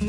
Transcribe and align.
Hello 0.00 0.08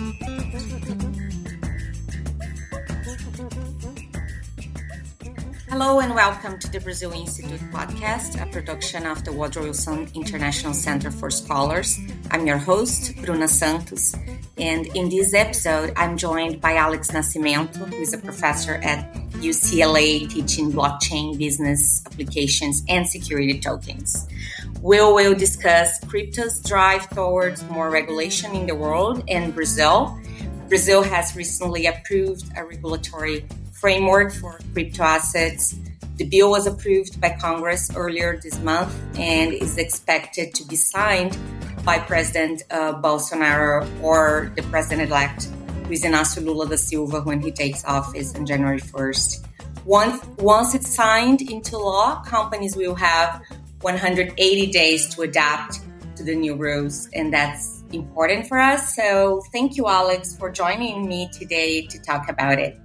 and 6.00 6.16
welcome 6.16 6.58
to 6.60 6.72
the 6.72 6.80
Brazil 6.82 7.12
Institute 7.12 7.60
podcast, 7.74 8.42
a 8.42 8.50
production 8.50 9.06
of 9.06 9.26
the 9.26 9.34
Woodrow 9.34 9.64
Wilson 9.64 10.10
International 10.16 10.74
Center 10.74 11.12
for 11.12 11.30
Scholars. 11.30 12.00
I'm 12.30 12.48
your 12.48 12.58
host, 12.58 13.18
Bruna 13.18 13.50
Santos, 13.50 14.16
and 14.58 14.88
in 14.96 15.10
this 15.10 15.34
episode, 15.34 15.92
I'm 15.98 16.16
joined 16.16 16.62
by 16.62 16.76
Alex 16.76 17.12
Nascimento, 17.12 17.90
who 17.90 17.98
is 17.98 18.14
a 18.14 18.18
professor 18.18 18.76
at 18.76 19.14
UCLA 19.42 20.30
teaching 20.30 20.72
blockchain 20.72 21.38
business 21.38 22.02
applications 22.06 22.82
and 22.88 23.06
security 23.06 23.60
tokens. 23.60 24.26
We 24.82 25.00
will 25.02 25.36
discuss 25.36 26.00
crypto's 26.06 26.60
drive 26.62 27.10
towards 27.10 27.64
more 27.70 27.90
regulation 27.90 28.56
in 28.56 28.66
the 28.66 28.76
world 28.76 29.24
and 29.28 29.54
Brazil. 29.54 30.20
Brazil 30.70 31.04
has 31.04 31.36
recently 31.36 31.86
approved 31.86 32.46
a 32.56 32.66
regulatory 32.66 33.46
framework 33.74 34.32
for 34.34 34.60
crypto 34.74 35.04
assets. 35.04 35.76
The 36.18 36.26
bill 36.26 36.52
was 36.52 36.68
approved 36.68 37.20
by 37.20 37.36
Congress 37.40 37.92
earlier 37.96 38.40
this 38.42 38.60
month 38.60 38.96
and 39.18 39.54
is 39.54 39.78
expected 39.78 40.54
to 40.56 40.66
be 40.66 40.76
signed 40.76 41.38
by 41.84 42.00
President 42.00 42.62
uh, 42.70 42.94
Bolsonaro 43.02 43.88
or 44.02 44.52
the 44.56 44.62
president 44.64 45.10
elect 45.10 45.50
Luiz 45.88 46.04
Inácio 46.04 46.46
Lula 46.46 46.68
da 46.68 46.76
Silva 46.78 47.22
when 47.22 47.42
he 47.42 47.52
takes 47.52 47.84
office 47.86 48.34
on 48.36 48.46
January 48.46 48.80
1st. 48.80 49.48
Once, 49.86 50.24
once 50.38 50.76
it's 50.76 50.94
signed 50.94 51.42
into 51.42 51.78
law, 51.78 52.22
companies 52.24 52.76
will 52.76 52.96
have 52.96 53.42
180 53.84 54.68
days 54.72 55.14
to 55.16 55.22
adapt 55.22 55.80
to 56.16 56.24
the 56.24 56.36
new 56.36 56.56
rules, 56.56 57.10
and 57.14 57.34
that's 57.34 57.84
important 57.92 58.48
for 58.48 58.60
us. 58.60 58.96
So, 58.96 59.42
thank 59.52 59.78
you, 59.78 59.88
Alex, 59.88 60.36
for 60.36 60.50
joining 60.52 61.08
me 61.08 61.30
today 61.32 61.86
to 61.88 62.00
talk 62.00 62.30
about 62.30 62.60
it. 62.60 62.80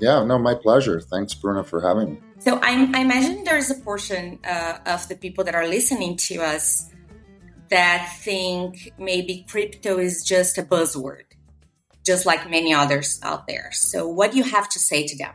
Yeah, 0.00 0.24
no, 0.24 0.38
my 0.38 0.54
pleasure. 0.54 1.00
Thanks, 1.00 1.34
Bruna, 1.34 1.64
for 1.64 1.80
having 1.80 2.14
me. 2.14 2.20
So, 2.38 2.58
I, 2.62 2.90
I 2.94 3.00
imagine 3.00 3.44
there's 3.44 3.70
a 3.70 3.74
portion 3.76 4.38
uh, 4.44 4.78
of 4.86 5.08
the 5.08 5.16
people 5.16 5.44
that 5.44 5.54
are 5.54 5.66
listening 5.66 6.16
to 6.28 6.36
us 6.42 6.90
that 7.68 8.12
think 8.20 8.92
maybe 8.98 9.46
crypto 9.48 9.98
is 9.98 10.24
just 10.24 10.58
a 10.58 10.62
buzzword, 10.62 11.24
just 12.04 12.26
like 12.26 12.50
many 12.50 12.74
others 12.74 13.20
out 13.22 13.46
there. 13.46 13.70
So, 13.72 14.08
what 14.08 14.32
do 14.32 14.38
you 14.38 14.44
have 14.44 14.68
to 14.70 14.78
say 14.78 15.06
to 15.06 15.16
them? 15.16 15.32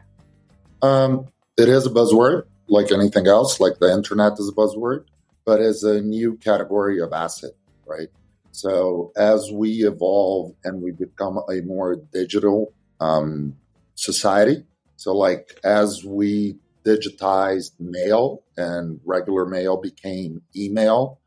Um, 0.81 1.27
it 1.57 1.69
is 1.69 1.85
a 1.85 1.89
buzzword, 1.89 2.43
like 2.67 2.91
anything 2.91 3.27
else, 3.27 3.59
like 3.59 3.79
the 3.79 3.91
internet 3.91 4.33
is 4.33 4.49
a 4.49 4.51
buzzword, 4.51 5.05
but 5.45 5.61
as 5.61 5.83
a 5.83 6.01
new 6.01 6.37
category 6.37 6.99
of 6.99 7.13
asset, 7.13 7.51
right? 7.85 8.09
So, 8.51 9.11
as 9.17 9.51
we 9.51 9.85
evolve 9.85 10.53
and 10.63 10.81
we 10.81 10.91
become 10.91 11.39
a 11.49 11.61
more 11.61 11.95
digital 11.95 12.73
um, 12.99 13.57
society, 13.95 14.63
so 14.95 15.13
like 15.15 15.59
as 15.63 16.03
we 16.05 16.57
digitized 16.85 17.71
mail 17.79 18.43
and 18.55 18.99
regular 19.03 19.45
mail 19.45 19.77
became 19.77 20.41
email, 20.55 21.19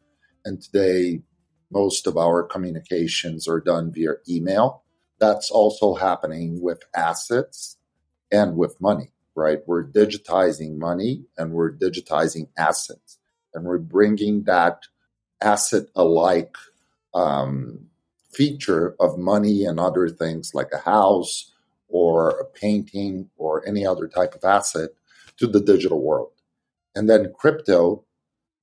and 0.44 0.62
today, 0.62 1.20
most 1.70 2.06
of 2.06 2.16
our 2.16 2.42
communications 2.42 3.46
are 3.46 3.60
done 3.60 3.92
via 3.92 4.14
email. 4.28 4.82
That's 5.18 5.50
also 5.50 5.94
happening 5.94 6.62
with 6.62 6.80
assets 6.94 7.76
and 8.32 8.56
with 8.56 8.80
money, 8.80 9.12
right? 9.34 9.58
We're 9.66 9.84
digitizing 9.84 10.78
money 10.78 11.24
and 11.36 11.52
we're 11.52 11.72
digitizing 11.72 12.48
assets, 12.56 13.17
and 13.54 13.64
we're 13.64 13.78
bringing 13.78 14.44
that 14.44 14.82
asset 15.40 15.84
alike 15.94 16.56
um, 17.14 17.86
feature 18.30 18.94
of 19.00 19.18
money 19.18 19.64
and 19.64 19.80
other 19.80 20.08
things 20.08 20.52
like 20.54 20.70
a 20.72 20.78
house 20.78 21.52
or 21.88 22.30
a 22.30 22.44
painting 22.44 23.30
or 23.36 23.66
any 23.66 23.86
other 23.86 24.06
type 24.06 24.34
of 24.34 24.44
asset 24.44 24.90
to 25.38 25.46
the 25.46 25.60
digital 25.60 26.00
world. 26.00 26.32
And 26.94 27.08
then 27.08 27.32
crypto 27.36 28.04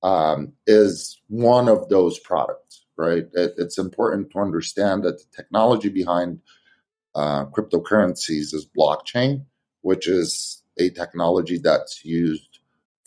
um, 0.02 0.52
is 0.66 1.20
one 1.28 1.68
of 1.68 1.88
those 1.88 2.18
products, 2.18 2.84
right? 2.96 3.26
It, 3.32 3.54
it's 3.56 3.78
important 3.78 4.30
to 4.30 4.38
understand 4.38 5.04
that 5.04 5.18
the 5.18 5.36
technology 5.36 5.88
behind 5.88 6.40
uh, 7.14 7.46
cryptocurrencies 7.46 8.54
is 8.54 8.68
blockchain, 8.78 9.46
which 9.80 10.06
is 10.06 10.62
a 10.78 10.90
technology 10.90 11.58
that's 11.58 12.04
used 12.04 12.55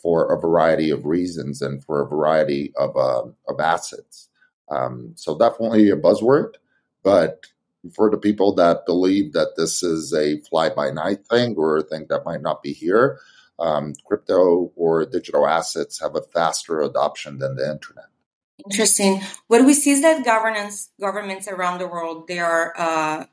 for 0.02 0.32
a 0.32 0.40
variety 0.40 0.90
of 0.90 1.04
reasons 1.04 1.62
and 1.62 1.84
for 1.84 2.00
a 2.00 2.08
variety 2.08 2.72
of, 2.76 2.96
uh, 2.96 3.24
of 3.48 3.60
assets. 3.60 4.28
Um, 4.70 5.12
so 5.16 5.36
definitely 5.36 5.90
a 5.90 5.96
buzzword, 5.96 6.54
but 7.02 7.46
for 7.94 8.10
the 8.10 8.18
people 8.18 8.54
that 8.54 8.86
believe 8.86 9.32
that 9.32 9.56
this 9.56 9.82
is 9.82 10.12
a 10.12 10.40
fly 10.42 10.68
by 10.68 10.90
night 10.90 11.26
thing 11.26 11.54
or 11.56 11.78
a 11.78 11.82
thing 11.82 12.06
that 12.08 12.24
might 12.24 12.42
not 12.42 12.62
be 12.62 12.72
here, 12.72 13.18
um, 13.58 13.94
crypto 14.06 14.72
or 14.76 15.04
digital 15.06 15.46
assets 15.46 16.00
have 16.00 16.16
a 16.16 16.22
faster 16.22 16.80
adoption 16.80 17.38
than 17.38 17.56
the 17.56 17.70
internet. 17.70 18.06
Interesting. 18.64 19.22
What 19.46 19.64
we 19.64 19.74
see 19.74 19.92
is 19.92 20.02
that 20.02 20.24
governance 20.24 20.90
governments 21.00 21.48
around 21.48 21.78
the 21.78 21.88
world 21.88 22.26
they 22.28 22.38
are 22.38 22.74
uh, 22.76 23.24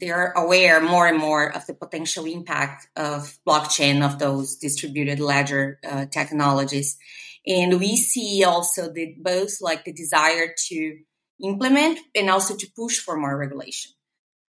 they 0.00 0.10
are 0.10 0.32
aware 0.36 0.80
more 0.80 1.06
and 1.06 1.18
more 1.18 1.54
of 1.54 1.66
the 1.66 1.74
potential 1.74 2.24
impact 2.26 2.88
of 2.96 3.38
blockchain 3.46 4.04
of 4.04 4.18
those 4.18 4.56
distributed 4.56 5.20
ledger 5.20 5.78
uh, 5.88 6.06
technologies, 6.06 6.98
and 7.46 7.78
we 7.80 7.96
see 7.96 8.44
also 8.44 8.92
the 8.92 9.14
both 9.18 9.60
like 9.60 9.84
the 9.84 9.92
desire 9.92 10.54
to 10.68 10.98
implement 11.42 11.98
and 12.14 12.30
also 12.30 12.56
to 12.56 12.66
push 12.76 12.98
for 12.98 13.16
more 13.16 13.36
regulation. 13.36 13.92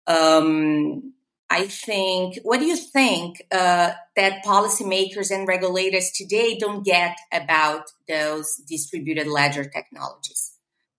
Um, 0.06 1.14
I 1.52 1.66
think, 1.66 2.38
what 2.44 2.60
do 2.60 2.66
you 2.66 2.76
think 2.76 3.42
uh, 3.50 3.90
that 4.14 4.44
policymakers 4.44 5.32
and 5.32 5.48
regulators 5.48 6.12
today 6.12 6.56
don't 6.56 6.84
get 6.84 7.18
about 7.32 7.90
those 8.06 8.54
distributed 8.68 9.26
ledger 9.26 9.64
technologies? 9.64 10.52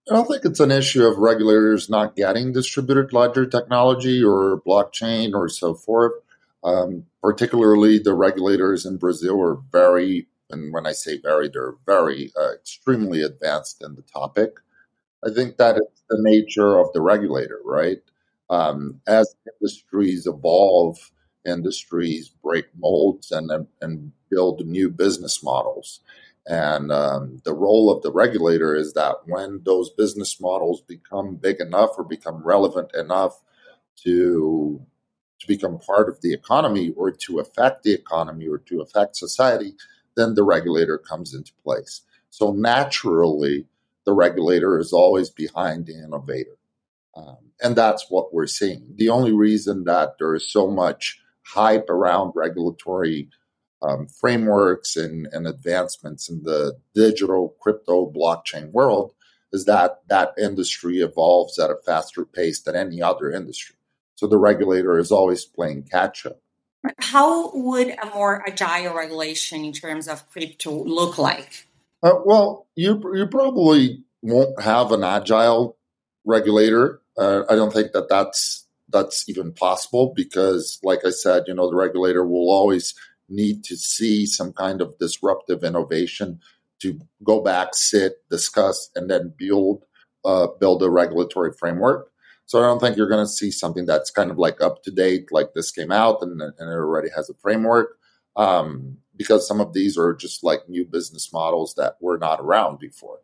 I 0.09 0.13
don't 0.15 0.27
think 0.27 0.45
it's 0.45 0.59
an 0.59 0.71
issue 0.71 1.05
of 1.05 1.17
regulators 1.17 1.89
not 1.89 2.15
getting 2.15 2.51
distributed 2.53 3.13
ledger 3.13 3.45
technology 3.45 4.23
or 4.23 4.61
blockchain 4.65 5.33
or 5.33 5.47
so 5.47 5.73
forth. 5.73 6.13
Um, 6.63 7.05
particularly, 7.21 7.99
the 7.99 8.13
regulators 8.13 8.85
in 8.85 8.97
Brazil 8.97 9.41
are 9.41 9.57
very, 9.71 10.27
and 10.49 10.73
when 10.73 10.85
I 10.85 10.91
say 10.91 11.19
very, 11.19 11.49
they're 11.49 11.75
very 11.85 12.31
uh, 12.39 12.53
extremely 12.53 13.21
advanced 13.21 13.83
in 13.83 13.95
the 13.95 14.01
topic. 14.03 14.59
I 15.25 15.29
think 15.33 15.57
that 15.57 15.77
it's 15.77 16.03
the 16.09 16.17
nature 16.19 16.79
of 16.79 16.91
the 16.93 17.01
regulator, 17.01 17.59
right? 17.63 17.99
um, 18.51 18.99
as 19.07 19.33
industries 19.59 20.27
evolve, 20.27 21.11
industries 21.45 22.29
break 22.43 22.65
molds 22.77 23.31
and 23.31 23.49
and 23.81 24.11
build 24.29 24.67
new 24.67 24.89
business 24.89 25.41
models. 25.41 26.01
And 26.47 26.91
um, 26.91 27.41
the 27.43 27.53
role 27.53 27.91
of 27.91 28.01
the 28.01 28.11
regulator 28.11 28.75
is 28.75 28.93
that 28.93 29.17
when 29.25 29.61
those 29.63 29.91
business 29.91 30.39
models 30.41 30.81
become 30.81 31.35
big 31.35 31.59
enough 31.59 31.91
or 31.97 32.03
become 32.03 32.43
relevant 32.43 32.91
enough 32.95 33.41
to 34.03 34.85
to 35.39 35.47
become 35.47 35.79
part 35.79 36.07
of 36.07 36.21
the 36.21 36.33
economy 36.33 36.93
or 36.95 37.09
to 37.09 37.39
affect 37.39 37.81
the 37.81 37.91
economy 37.91 38.47
or 38.47 38.59
to 38.59 38.79
affect 38.79 39.15
society, 39.15 39.73
then 40.15 40.35
the 40.35 40.43
regulator 40.43 40.99
comes 40.99 41.33
into 41.33 41.51
place. 41.63 42.01
So 42.29 42.51
naturally, 42.51 43.65
the 44.05 44.13
regulator 44.13 44.77
is 44.77 44.93
always 44.93 45.31
behind 45.31 45.87
the 45.87 45.95
innovator. 45.95 46.57
Um, 47.15 47.37
and 47.59 47.75
that's 47.75 48.05
what 48.09 48.33
we're 48.33 48.45
seeing. 48.45 48.85
The 48.95 49.09
only 49.09 49.31
reason 49.31 49.83
that 49.85 50.17
there 50.19 50.35
is 50.35 50.51
so 50.51 50.69
much 50.69 51.19
hype 51.43 51.89
around 51.89 52.33
regulatory 52.35 53.29
um, 53.81 54.07
frameworks 54.07 54.95
and, 54.95 55.27
and 55.31 55.47
advancements 55.47 56.29
in 56.29 56.43
the 56.43 56.77
digital 56.93 57.55
crypto 57.59 58.11
blockchain 58.11 58.71
world 58.71 59.13
is 59.53 59.65
that 59.65 60.01
that 60.07 60.33
industry 60.37 60.99
evolves 60.99 61.59
at 61.59 61.69
a 61.69 61.75
faster 61.85 62.25
pace 62.25 62.61
than 62.61 62.75
any 62.75 63.01
other 63.01 63.31
industry. 63.31 63.75
So 64.15 64.27
the 64.27 64.37
regulator 64.37 64.97
is 64.97 65.11
always 65.11 65.45
playing 65.45 65.83
catch 65.83 66.25
up. 66.25 66.39
How 66.99 67.51
would 67.53 67.89
a 67.89 68.05
more 68.13 68.43
agile 68.47 68.93
regulation 68.93 69.65
in 69.65 69.73
terms 69.73 70.07
of 70.07 70.29
crypto 70.29 70.83
look 70.83 71.17
like? 71.17 71.67
Uh, 72.01 72.13
well, 72.25 72.65
you 72.75 72.99
you 73.13 73.27
probably 73.27 74.03
won't 74.23 74.59
have 74.59 74.91
an 74.91 75.03
agile 75.03 75.77
regulator 76.25 77.01
uh, 77.17 77.43
I 77.49 77.55
don't 77.55 77.73
think 77.73 77.91
that 77.91 78.09
that's 78.09 78.65
that's 78.89 79.29
even 79.29 79.53
possible 79.53 80.13
because, 80.15 80.79
like 80.83 81.05
I 81.05 81.11
said, 81.11 81.43
you 81.47 81.53
know, 81.53 81.69
the 81.69 81.75
regulator 81.75 82.25
will 82.25 82.49
always 82.49 82.93
need 83.31 83.63
to 83.63 83.75
see 83.75 84.25
some 84.25 84.53
kind 84.53 84.81
of 84.81 84.97
disruptive 84.99 85.63
innovation 85.63 86.39
to 86.81 86.99
go 87.23 87.41
back, 87.41 87.69
sit, 87.73 88.27
discuss, 88.29 88.89
and 88.95 89.09
then 89.09 89.33
build 89.37 89.83
uh, 90.25 90.47
build 90.59 90.83
a 90.83 90.89
regulatory 90.89 91.51
framework. 91.51 92.11
So 92.45 92.59
I 92.59 92.63
don't 92.63 92.79
think 92.79 92.97
you're 92.97 93.09
going 93.09 93.25
to 93.25 93.31
see 93.31 93.49
something 93.49 93.85
that's 93.85 94.11
kind 94.11 94.29
of 94.29 94.37
like 94.37 94.61
up 94.61 94.83
to 94.83 94.91
date, 94.91 95.31
like 95.31 95.53
this 95.53 95.71
came 95.71 95.91
out 95.91 96.21
and, 96.21 96.41
and 96.41 96.53
it 96.59 96.63
already 96.63 97.09
has 97.15 97.29
a 97.29 97.33
framework, 97.35 97.97
um, 98.35 98.97
because 99.15 99.47
some 99.47 99.61
of 99.61 99.73
these 99.73 99.97
are 99.97 100.13
just 100.13 100.43
like 100.43 100.67
new 100.67 100.85
business 100.85 101.31
models 101.31 101.75
that 101.75 101.95
were 102.01 102.17
not 102.17 102.39
around 102.39 102.77
before. 102.77 103.19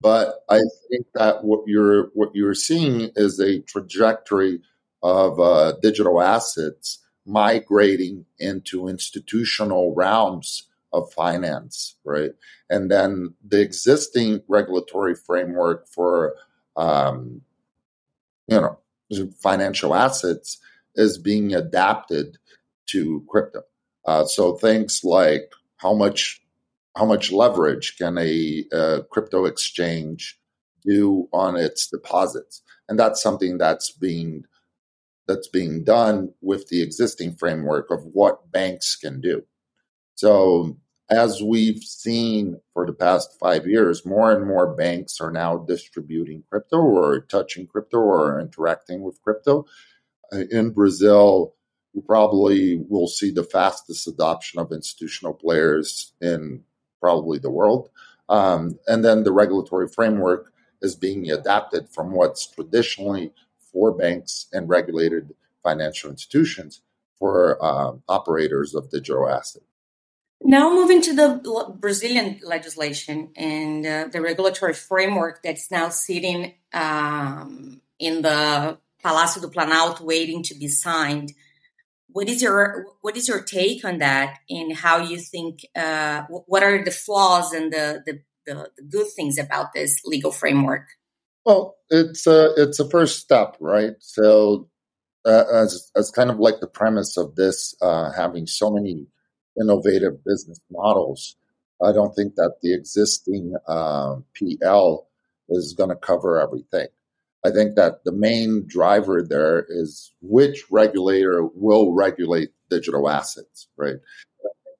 But 0.00 0.40
I 0.48 0.60
think 0.90 1.06
that 1.14 1.44
what 1.44 1.60
you're 1.66 2.10
what 2.14 2.34
you're 2.34 2.54
seeing 2.54 3.10
is 3.14 3.38
a 3.38 3.60
trajectory 3.60 4.60
of 5.02 5.38
uh, 5.38 5.74
digital 5.82 6.20
assets 6.20 6.98
migrating 7.26 8.24
into 8.38 8.88
institutional 8.88 9.94
realms 9.94 10.68
of 10.92 11.12
finance, 11.12 11.96
right? 12.04 12.32
And 12.68 12.90
then 12.90 13.34
the 13.46 13.60
existing 13.60 14.42
regulatory 14.48 15.14
framework 15.14 15.88
for, 15.88 16.34
um, 16.76 17.42
you 18.48 18.60
know, 18.60 18.78
financial 19.40 19.94
assets 19.94 20.58
is 20.94 21.18
being 21.18 21.54
adapted 21.54 22.38
to 22.86 23.24
crypto. 23.28 23.62
Uh, 24.04 24.24
so 24.24 24.54
things 24.54 25.02
like 25.04 25.52
how 25.76 25.94
much 25.94 26.40
how 26.96 27.06
much 27.06 27.32
leverage 27.32 27.96
can 27.96 28.18
a, 28.18 28.64
a 28.70 29.02
crypto 29.10 29.46
exchange 29.46 30.38
do 30.84 31.26
on 31.32 31.56
its 31.56 31.86
deposits, 31.86 32.60
and 32.88 32.98
that's 32.98 33.22
something 33.22 33.56
that's 33.56 33.90
being 33.92 34.44
that's 35.32 35.48
being 35.48 35.82
done 35.82 36.32
with 36.42 36.68
the 36.68 36.82
existing 36.82 37.34
framework 37.36 37.90
of 37.90 38.04
what 38.12 38.50
banks 38.52 38.96
can 38.96 39.20
do. 39.20 39.42
So, 40.14 40.76
as 41.10 41.42
we've 41.42 41.82
seen 41.82 42.60
for 42.72 42.86
the 42.86 42.92
past 42.92 43.36
five 43.40 43.66
years, 43.66 44.06
more 44.06 44.32
and 44.32 44.46
more 44.46 44.74
banks 44.74 45.20
are 45.20 45.30
now 45.30 45.58
distributing 45.58 46.42
crypto 46.48 46.78
or 46.78 47.20
touching 47.20 47.66
crypto 47.66 47.98
or 47.98 48.40
interacting 48.40 49.02
with 49.02 49.20
crypto. 49.22 49.66
Uh, 50.32 50.44
in 50.50 50.70
Brazil, 50.70 51.54
you 51.92 52.02
probably 52.02 52.82
will 52.88 53.08
see 53.08 53.30
the 53.30 53.44
fastest 53.44 54.06
adoption 54.06 54.60
of 54.60 54.72
institutional 54.72 55.34
players 55.34 56.12
in 56.20 56.62
probably 57.00 57.38
the 57.38 57.50
world. 57.50 57.90
Um, 58.28 58.78
and 58.86 59.04
then 59.04 59.24
the 59.24 59.32
regulatory 59.32 59.88
framework 59.88 60.52
is 60.80 60.94
being 60.94 61.30
adapted 61.30 61.88
from 61.90 62.12
what's 62.12 62.46
traditionally 62.46 63.32
for 63.72 63.92
banks 63.92 64.46
and 64.52 64.68
regulated 64.68 65.34
financial 65.62 66.10
institutions 66.10 66.82
for 67.18 67.62
uh, 67.64 67.92
operators 68.08 68.74
of 68.74 68.90
digital 68.90 69.28
assets. 69.28 69.64
Now, 70.44 70.74
moving 70.74 71.00
to 71.02 71.14
the 71.14 71.74
Brazilian 71.78 72.40
legislation 72.42 73.30
and 73.36 73.86
uh, 73.86 74.08
the 74.12 74.20
regulatory 74.20 74.74
framework 74.74 75.40
that's 75.42 75.70
now 75.70 75.88
sitting 75.88 76.54
um, 76.74 77.80
in 78.00 78.22
the 78.22 78.78
Palácio 79.04 79.40
do 79.40 79.48
Planalto 79.48 80.00
waiting 80.00 80.42
to 80.44 80.54
be 80.54 80.66
signed. 80.68 81.32
What 82.08 82.28
is 82.28 82.42
your 82.42 82.86
what 83.00 83.16
is 83.16 83.28
your 83.28 83.42
take 83.42 83.84
on 83.84 83.98
that, 83.98 84.38
and 84.50 84.76
how 84.76 84.98
you 84.98 85.18
think? 85.18 85.64
Uh, 85.74 86.22
what 86.28 86.62
are 86.62 86.84
the 86.84 86.90
flaws 86.90 87.52
and 87.52 87.72
the, 87.72 88.02
the 88.04 88.20
the, 88.44 88.70
the 88.76 88.82
good 88.82 89.06
things 89.14 89.38
about 89.38 89.72
this 89.72 90.04
legal 90.04 90.32
framework? 90.32 90.88
Well, 91.44 91.76
it's 91.90 92.26
a 92.26 92.52
it's 92.56 92.78
a 92.78 92.88
first 92.88 93.18
step, 93.20 93.56
right? 93.60 93.94
So, 93.98 94.68
uh, 95.26 95.44
as 95.54 95.90
as 95.96 96.10
kind 96.10 96.30
of 96.30 96.38
like 96.38 96.60
the 96.60 96.68
premise 96.68 97.16
of 97.16 97.36
this, 97.36 97.74
uh, 97.82 98.12
having 98.12 98.46
so 98.46 98.70
many 98.70 99.06
innovative 99.60 100.24
business 100.24 100.60
models, 100.70 101.36
I 101.84 101.92
don't 101.92 102.14
think 102.14 102.36
that 102.36 102.56
the 102.62 102.74
existing 102.74 103.54
uh, 103.68 104.16
PL 104.34 105.08
is 105.50 105.74
going 105.74 105.90
to 105.90 105.96
cover 105.96 106.40
everything. 106.40 106.88
I 107.44 107.50
think 107.50 107.76
that 107.76 108.04
the 108.04 108.12
main 108.12 108.64
driver 108.68 109.22
there 109.22 109.66
is 109.68 110.12
which 110.22 110.64
regulator 110.70 111.44
will 111.54 111.92
regulate 111.92 112.50
digital 112.70 113.10
assets, 113.10 113.68
right? 113.76 113.96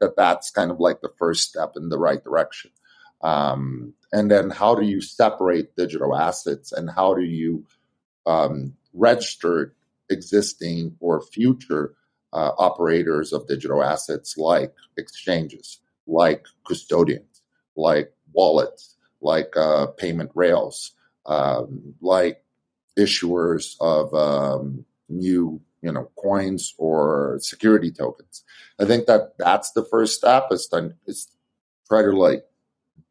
That 0.00 0.16
that's 0.16 0.50
kind 0.50 0.70
of 0.70 0.80
like 0.80 1.00
the 1.00 1.12
first 1.18 1.48
step 1.48 1.72
in 1.76 1.88
the 1.88 1.98
right 1.98 2.22
direction. 2.22 2.70
Um, 3.22 3.94
and 4.12 4.30
then 4.30 4.50
how 4.50 4.74
do 4.74 4.84
you 4.84 5.00
separate 5.00 5.76
digital 5.76 6.16
assets 6.16 6.72
and 6.72 6.90
how 6.90 7.14
do 7.14 7.22
you 7.22 7.64
um, 8.26 8.74
register 8.92 9.74
existing 10.10 10.96
or 11.00 11.20
future 11.20 11.94
uh, 12.32 12.52
operators 12.58 13.32
of 13.32 13.46
digital 13.46 13.82
assets 13.82 14.36
like 14.36 14.74
exchanges, 14.96 15.80
like 16.06 16.44
custodians, 16.66 17.42
like 17.76 18.12
wallets, 18.32 18.96
like 19.20 19.56
uh, 19.56 19.86
payment 19.86 20.30
rails, 20.34 20.92
um, 21.26 21.94
like 22.00 22.42
issuers 22.98 23.76
of 23.80 24.12
um, 24.14 24.84
new 25.08 25.60
you 25.82 25.92
know 25.92 26.10
coins 26.16 26.74
or 26.78 27.38
security 27.40 27.90
tokens. 27.90 28.44
I 28.78 28.84
think 28.84 29.06
that 29.06 29.34
that's 29.38 29.72
the 29.72 29.84
first 29.84 30.16
step 30.16 30.48
is 30.50 30.66
to 30.68 30.94
is 31.06 31.28
try 31.88 32.02
to 32.02 32.12
like 32.12 32.44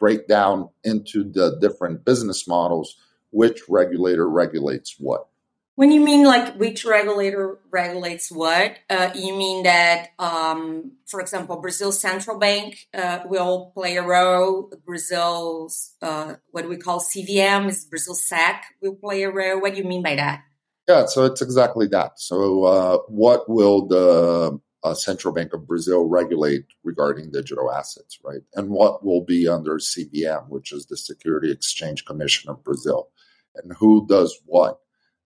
break 0.02 0.28
down 0.28 0.68
into 0.84 1.24
the 1.24 1.60
different 1.62 2.04
business 2.04 2.48
models, 2.48 2.98
which 3.30 3.62
regulator 3.70 4.28
regulates 4.28 4.96
what. 4.98 5.28
When 5.76 5.92
you 5.92 6.02
mean 6.02 6.26
like 6.26 6.56
which 6.56 6.84
regulator 6.84 7.60
regulates 7.70 8.32
what, 8.32 8.78
uh, 8.90 9.12
you 9.16 9.38
mean 9.38 9.64
that, 9.64 10.10
um, 10.20 10.94
for 11.08 11.22
example, 11.22 11.62
Brazil's 11.62 12.00
central 12.00 12.38
bank 12.40 12.88
uh, 12.94 13.20
will 13.26 13.72
play 13.74 13.96
a 13.96 14.04
role. 14.04 14.74
Brazil's 14.86 15.94
uh, 16.02 16.36
what 16.50 16.68
we 16.68 16.78
call 16.78 17.00
CVM 17.00 17.70
is 17.70 17.86
Brazil 17.86 18.16
SEC 18.16 18.64
will 18.82 18.96
play 18.96 19.24
a 19.24 19.32
role. 19.32 19.62
What 19.62 19.74
do 19.74 19.78
you 19.78 19.88
mean 19.88 20.04
by 20.04 20.16
that? 20.16 20.44
Yeah, 20.90 21.06
so 21.06 21.26
it's 21.26 21.42
exactly 21.42 21.88
that. 21.88 22.20
So, 22.20 22.64
uh, 22.64 22.98
what 23.08 23.48
will 23.48 23.88
the 23.88 24.60
uh, 24.84 24.94
Central 24.94 25.34
Bank 25.34 25.54
of 25.54 25.68
Brazil 25.68 26.06
regulate 26.06 26.66
regarding 26.84 27.32
digital 27.32 27.72
assets, 27.72 28.20
right? 28.24 28.42
And 28.56 28.70
what 28.70 29.06
will 29.06 29.24
be 29.24 29.48
under 29.48 29.78
CVM, 29.78 30.50
which 30.50 30.72
is 30.72 30.88
the 30.88 30.98
Security 30.98 31.52
Exchange 31.52 32.06
Commission 32.06 32.50
of 32.50 32.64
Brazil, 32.64 33.10
and 33.56 33.74
who 33.74 34.08
does 34.08 34.40
what? 34.46 34.80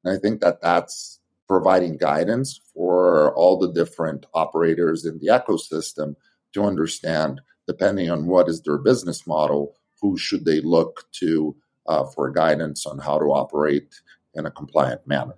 And 0.03 0.15
I 0.15 0.19
think 0.19 0.41
that 0.41 0.61
that's 0.61 1.19
providing 1.47 1.97
guidance 1.97 2.59
for 2.73 3.33
all 3.35 3.57
the 3.57 3.71
different 3.71 4.25
operators 4.33 5.05
in 5.05 5.19
the 5.19 5.27
ecosystem 5.27 6.15
to 6.53 6.63
understand, 6.63 7.41
depending 7.67 8.09
on 8.09 8.25
what 8.25 8.49
is 8.49 8.61
their 8.61 8.77
business 8.77 9.27
model, 9.27 9.75
who 10.01 10.17
should 10.17 10.45
they 10.45 10.59
look 10.61 11.05
to 11.19 11.55
uh, 11.87 12.03
for 12.03 12.31
guidance 12.31 12.85
on 12.85 12.99
how 12.99 13.19
to 13.19 13.25
operate 13.25 13.93
in 14.33 14.45
a 14.45 14.51
compliant 14.51 15.07
manner. 15.07 15.35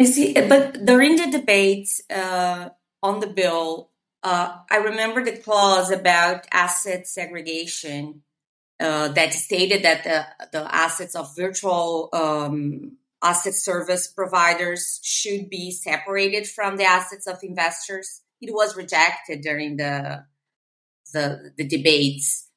I 0.00 0.04
see, 0.04 0.32
but 0.32 0.84
during 0.86 1.16
the 1.16 1.30
debates, 1.30 2.00
uh, 2.08 2.70
on 3.02 3.20
the 3.20 3.26
bill, 3.26 3.90
uh, 4.22 4.58
I 4.70 4.76
remember 4.76 5.24
the 5.24 5.36
clause 5.36 5.90
about 5.90 6.46
asset 6.52 7.06
segregation 7.06 8.22
uh, 8.78 9.08
that 9.08 9.32
stated 9.32 9.82
that 9.82 10.04
the, 10.04 10.26
the 10.52 10.74
assets 10.74 11.14
of 11.14 11.34
virtual 11.36 12.08
um, 12.12 12.96
asset 13.22 13.54
service 13.54 14.08
providers 14.08 15.00
should 15.02 15.50
be 15.50 15.70
separated 15.70 16.46
from 16.46 16.76
the 16.76 16.84
assets 16.84 17.26
of 17.26 17.38
investors. 17.42 18.22
It 18.40 18.52
was 18.52 18.76
rejected 18.76 19.42
during 19.42 19.76
the 19.76 20.24
the, 21.12 21.52
the 21.56 21.66
debates. 21.66 22.48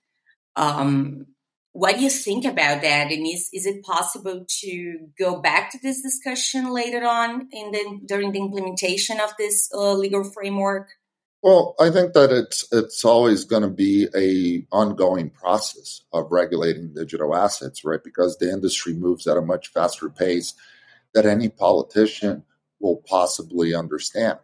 Um, 0.56 1.28
what 1.74 1.96
do 1.96 2.04
you 2.04 2.10
think 2.10 2.46
about 2.46 2.82
that? 2.84 3.12
And 3.12 3.28
is, 3.28 3.50
is 3.52 3.66
it 3.66 3.84
possible 3.84 4.46
to 4.62 4.98
go 5.18 5.42
back 5.42 5.72
to 5.72 5.80
this 5.82 6.02
discussion 6.02 6.72
later 6.72 7.04
on 7.04 7.50
in 7.52 7.72
the 7.72 8.00
during 8.06 8.32
the 8.32 8.40
implementation 8.40 9.20
of 9.20 9.32
this 9.38 9.70
uh, 9.74 9.94
legal 9.94 10.24
framework? 10.24 10.90
Well, 11.42 11.76
I 11.80 11.90
think 11.90 12.14
that 12.14 12.32
it's 12.32 12.68
it's 12.72 13.04
always 13.04 13.44
going 13.44 13.64
to 13.64 13.70
be 13.70 14.08
a 14.16 14.66
ongoing 14.74 15.32
process 15.32 16.02
of 16.14 16.32
regulating 16.32 16.94
digital 16.94 17.36
assets, 17.36 17.84
right? 17.84 18.04
Because 18.04 18.38
the 18.38 18.52
industry 18.52 18.94
moves 18.94 19.26
at 19.26 19.36
a 19.36 19.42
much 19.42 19.70
faster 19.70 20.10
pace 20.10 20.54
that 21.16 21.26
any 21.26 21.50
politician 21.50 22.44
will 22.80 23.04
possibly 23.08 23.74
understand. 23.74 24.38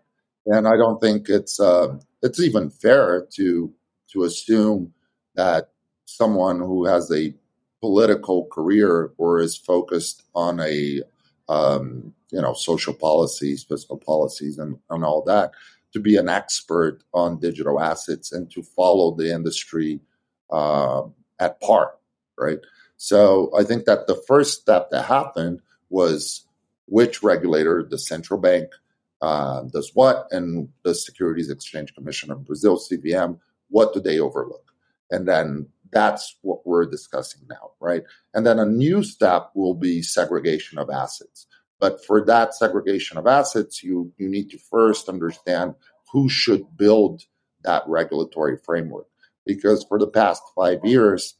And 0.48 0.67
I 0.67 0.77
don't 0.77 1.00
think 1.00 1.29
it's 1.29 1.59
uh, 1.59 2.00
it's 2.24 2.39
even 2.39 2.71
fair 2.71 3.27
to 3.36 3.71
to 4.13 4.24
assume 4.24 4.93
that 5.36 5.69
someone 6.17 6.59
who 6.59 6.85
has 6.85 7.11
a 7.11 7.33
political 7.81 8.45
career 8.45 9.11
or 9.17 9.39
is 9.39 9.55
focused 9.55 10.23
on 10.35 10.59
a 10.59 11.01
um, 11.47 12.13
you 12.31 12.41
know 12.41 12.53
social 12.53 12.93
policies, 12.93 13.63
fiscal 13.63 13.97
policies, 13.97 14.57
and, 14.57 14.77
and 14.89 15.03
all 15.03 15.23
that 15.23 15.51
to 15.93 15.99
be 15.99 16.17
an 16.17 16.29
expert 16.29 17.01
on 17.13 17.39
digital 17.39 17.79
assets 17.79 18.31
and 18.31 18.51
to 18.51 18.61
follow 18.61 19.15
the 19.15 19.33
industry 19.33 19.99
uh, 20.51 21.01
at 21.39 21.59
par, 21.61 21.95
right? 22.37 22.59
So 22.97 23.51
I 23.57 23.63
think 23.63 23.85
that 23.85 24.07
the 24.07 24.21
first 24.27 24.61
step 24.61 24.89
that 24.91 25.05
happened 25.05 25.61
was 25.89 26.45
which 26.85 27.23
regulator, 27.23 27.83
the 27.83 27.97
central 27.97 28.39
bank, 28.39 28.69
uh, 29.21 29.63
does 29.63 29.91
what, 29.93 30.27
and 30.31 30.69
the 30.83 30.93
Securities 30.93 31.49
Exchange 31.49 31.93
Commission 31.93 32.31
of 32.31 32.45
Brazil, 32.45 32.77
CVM, 32.77 33.39
what 33.69 33.93
do 33.93 33.99
they 33.99 34.19
overlook? 34.19 34.71
And 35.11 35.27
then 35.27 35.67
that's 35.91 36.38
what 36.41 36.65
we're 36.65 36.86
discussing 36.86 37.41
now, 37.50 37.72
right? 37.79 38.03
And 38.34 38.46
then 38.46 38.60
a 38.60 38.65
new 38.65 39.03
step 39.03 39.51
will 39.55 39.74
be 39.74 40.01
segregation 40.01 40.77
of 40.77 40.89
assets. 40.89 41.48
But 41.79 42.03
for 42.05 42.24
that 42.25 42.53
segregation 42.53 43.17
of 43.17 43.27
assets, 43.27 43.84
you, 43.84 44.12
you 44.17 44.29
need 44.29 44.50
to 44.51 44.58
first 44.58 45.10
understand 45.10 45.75
who 46.12 46.29
should 46.29 46.77
build 46.77 47.24
that 47.63 47.84
regulatory 47.88 48.58
framework. 48.58 49.08
Because 49.46 49.84
for 49.84 49.98
the 49.98 50.08
past 50.08 50.43
five 50.55 50.79
years, 50.84 51.36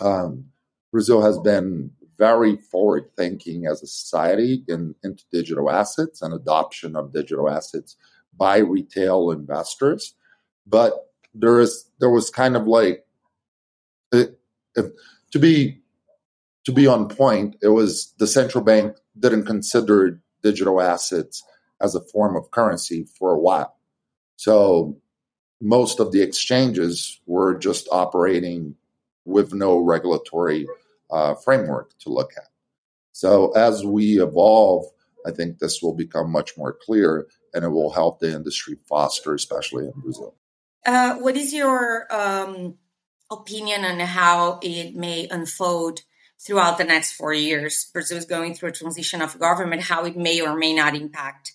um, 0.00 0.46
Brazil 0.92 1.22
has 1.22 1.38
been 1.38 1.90
very 2.18 2.56
forward 2.56 3.10
thinking 3.16 3.66
as 3.66 3.82
a 3.82 3.86
society 3.86 4.64
in, 4.68 4.94
into 5.02 5.24
digital 5.32 5.70
assets 5.70 6.22
and 6.22 6.32
adoption 6.32 6.96
of 6.96 7.12
digital 7.12 7.48
assets 7.50 7.96
by 8.36 8.58
retail 8.58 9.30
investors. 9.30 10.14
But 10.66 10.94
there 11.34 11.60
is 11.60 11.90
there 12.00 12.10
was 12.10 12.30
kind 12.30 12.56
of 12.56 12.66
like 12.66 13.04
to 14.12 15.38
be 15.38 15.80
to 16.64 16.72
be 16.72 16.86
on 16.86 17.08
point. 17.08 17.56
It 17.62 17.68
was 17.68 18.12
the 18.18 18.26
central 18.26 18.64
bank 18.64 18.96
didn't 19.18 19.46
consider 19.46 20.20
digital 20.42 20.80
assets 20.80 21.42
as 21.80 21.94
a 21.94 22.00
form 22.00 22.36
of 22.36 22.50
currency 22.50 23.06
for 23.18 23.32
a 23.32 23.38
while. 23.38 23.76
So 24.36 25.00
most 25.60 26.00
of 26.00 26.12
the 26.12 26.22
exchanges 26.22 27.20
were 27.26 27.56
just 27.56 27.88
operating 27.90 28.74
with 29.24 29.52
no 29.52 29.78
regulatory 29.78 30.66
uh, 31.10 31.34
framework 31.34 31.96
to 32.00 32.10
look 32.10 32.32
at. 32.36 32.48
So 33.12 33.52
as 33.52 33.84
we 33.84 34.20
evolve, 34.20 34.84
I 35.26 35.30
think 35.30 35.58
this 35.58 35.82
will 35.82 35.94
become 35.94 36.30
much 36.30 36.56
more 36.56 36.72
clear 36.72 37.26
and 37.54 37.64
it 37.64 37.68
will 37.68 37.92
help 37.92 38.20
the 38.20 38.34
industry 38.34 38.76
foster, 38.88 39.34
especially 39.34 39.86
in 39.86 39.92
Brazil. 39.96 40.34
Uh, 40.84 41.16
what 41.16 41.36
is 41.36 41.52
your 41.52 42.06
um, 42.14 42.74
opinion 43.30 43.84
on 43.84 43.98
how 44.00 44.58
it 44.62 44.94
may 44.94 45.28
unfold 45.30 46.00
throughout 46.38 46.78
the 46.78 46.84
next 46.84 47.12
four 47.12 47.32
years? 47.32 47.90
Brazil 47.92 48.18
is 48.18 48.24
going 48.24 48.54
through 48.54 48.70
a 48.70 48.72
transition 48.72 49.22
of 49.22 49.38
government, 49.38 49.82
how 49.82 50.04
it 50.04 50.16
may 50.16 50.40
or 50.40 50.56
may 50.56 50.72
not 50.72 50.94
impact 50.94 51.52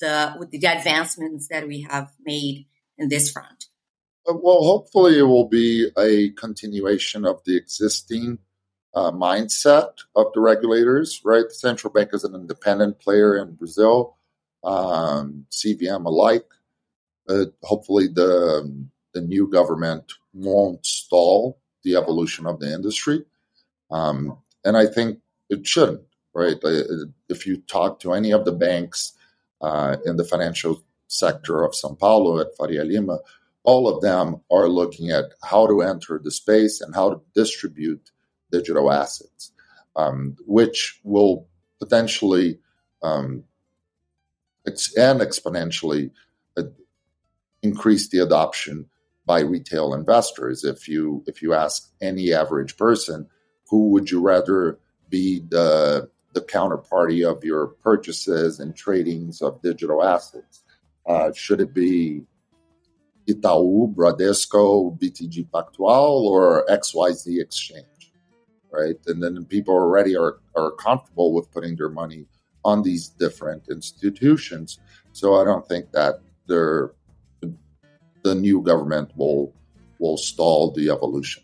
the 0.00 0.34
with 0.38 0.50
the 0.50 0.66
advancements 0.66 1.48
that 1.48 1.68
we 1.68 1.82
have 1.82 2.10
made 2.24 2.66
in 2.98 3.08
this 3.08 3.30
front. 3.30 3.66
Uh, 4.28 4.34
well, 4.34 4.62
hopefully, 4.62 5.18
it 5.18 5.22
will 5.22 5.48
be 5.48 5.90
a 5.98 6.30
continuation 6.30 7.24
of 7.24 7.42
the 7.44 7.56
existing 7.56 8.38
uh, 8.94 9.10
mindset 9.10 9.92
of 10.16 10.26
the 10.34 10.40
regulators, 10.40 11.20
right? 11.24 11.44
The 11.48 11.54
central 11.54 11.92
bank 11.92 12.10
is 12.12 12.24
an 12.24 12.34
independent 12.34 12.98
player 12.98 13.36
in 13.36 13.54
Brazil, 13.54 14.16
um, 14.64 15.46
CVM 15.50 16.04
alike. 16.04 16.46
Uh, 17.28 17.46
hopefully, 17.62 18.08
the 18.08 18.88
the 19.12 19.20
new 19.20 19.48
government 19.48 20.12
won't 20.32 20.84
stall 20.86 21.58
the 21.82 21.96
evolution 21.96 22.46
of 22.46 22.60
the 22.60 22.72
industry, 22.72 23.24
um, 23.90 24.38
and 24.64 24.76
I 24.76 24.86
think 24.86 25.18
it 25.48 25.66
shouldn't. 25.66 26.02
Right? 26.32 26.56
Uh, 26.62 26.82
if 27.28 27.46
you 27.46 27.58
talk 27.62 28.00
to 28.00 28.12
any 28.12 28.30
of 28.32 28.44
the 28.44 28.52
banks 28.52 29.14
uh, 29.60 29.96
in 30.06 30.16
the 30.16 30.24
financial 30.24 30.82
sector 31.08 31.64
of 31.64 31.72
São 31.72 31.98
Paulo 31.98 32.38
at 32.38 32.56
Faria 32.56 32.84
Lima, 32.84 33.18
all 33.64 33.88
of 33.88 34.00
them 34.00 34.40
are 34.50 34.68
looking 34.68 35.10
at 35.10 35.26
how 35.42 35.66
to 35.66 35.82
enter 35.82 36.20
the 36.22 36.30
space 36.30 36.80
and 36.80 36.94
how 36.94 37.10
to 37.10 37.20
distribute 37.34 38.10
digital 38.50 38.92
assets, 38.92 39.52
um, 39.96 40.36
which 40.46 41.00
will 41.04 41.46
potentially 41.78 42.58
um, 43.02 43.44
and 44.66 45.20
exponentially 45.20 46.10
uh, 46.56 46.62
increase 47.62 48.08
the 48.08 48.18
adoption 48.18 48.86
by 49.30 49.40
retail 49.42 49.94
investors. 49.94 50.64
If 50.64 50.88
you 50.88 51.22
if 51.28 51.40
you 51.40 51.54
ask 51.54 51.88
any 52.02 52.32
average 52.32 52.76
person, 52.76 53.28
who 53.68 53.90
would 53.90 54.10
you 54.10 54.20
rather 54.20 54.80
be 55.08 55.24
the 55.48 56.10
the 56.32 56.40
counterparty 56.40 57.20
of 57.30 57.44
your 57.44 57.68
purchases 57.88 58.58
and 58.58 58.74
tradings 58.74 59.40
of 59.40 59.62
digital 59.62 60.02
assets? 60.02 60.64
Uh, 61.06 61.30
should 61.32 61.60
it 61.60 61.72
be 61.72 62.22
Itaú, 63.28 63.94
Bradesco, 63.94 64.98
BTG 64.98 65.48
Pactual, 65.50 66.24
or 66.34 66.66
XYZ 66.68 67.40
Exchange? 67.40 67.86
right? 68.72 68.98
And 69.06 69.22
then 69.22 69.44
people 69.44 69.74
already 69.74 70.16
are, 70.16 70.38
are 70.56 70.72
comfortable 70.72 71.32
with 71.34 71.50
putting 71.52 71.76
their 71.76 71.88
money 71.88 72.26
on 72.64 72.82
these 72.82 73.08
different 73.08 73.68
institutions. 73.68 74.78
So 75.12 75.40
I 75.40 75.44
don't 75.44 75.66
think 75.66 75.90
that 75.92 76.20
the 78.22 78.34
new 78.34 78.62
government 78.62 79.10
will 79.16 79.52
will 79.98 80.16
stall 80.16 80.72
the 80.72 80.90
evolution. 80.90 81.42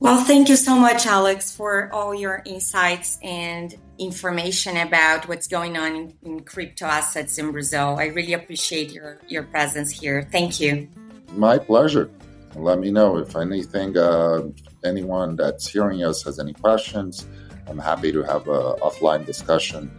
Well, 0.00 0.22
thank 0.24 0.48
you 0.48 0.56
so 0.56 0.76
much, 0.76 1.06
Alex, 1.06 1.54
for 1.54 1.88
all 1.92 2.14
your 2.14 2.42
insights 2.44 3.18
and 3.22 3.74
information 3.98 4.76
about 4.76 5.28
what's 5.28 5.46
going 5.46 5.78
on 5.78 5.94
in, 5.94 6.14
in 6.22 6.40
crypto 6.40 6.86
assets 6.86 7.38
in 7.38 7.52
Brazil. 7.52 7.96
I 7.98 8.06
really 8.06 8.34
appreciate 8.34 8.92
your, 8.92 9.20
your 9.28 9.44
presence 9.44 9.92
here. 9.92 10.28
Thank 10.30 10.60
you. 10.60 10.88
My 11.36 11.58
pleasure. 11.58 12.10
Let 12.56 12.80
me 12.80 12.90
know 12.90 13.16
if 13.16 13.34
anything 13.34 13.96
uh, 13.96 14.42
anyone 14.84 15.36
that's 15.36 15.66
hearing 15.66 16.04
us 16.04 16.22
has 16.24 16.38
any 16.38 16.52
questions, 16.52 17.26
I'm 17.66 17.78
happy 17.78 18.12
to 18.12 18.22
have 18.24 18.46
an 18.46 18.78
offline 18.82 19.24
discussion. 19.24 19.90